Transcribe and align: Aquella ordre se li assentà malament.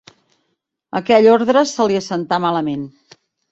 Aquella 1.01 1.35
ordre 1.35 1.63
se 1.73 1.87
li 1.93 2.01
assentà 2.01 2.43
malament. 2.49 2.91